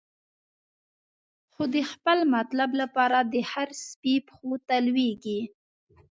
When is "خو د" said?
1.51-1.77